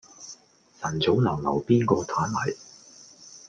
[0.81, 2.57] 晨早流流邊個打黎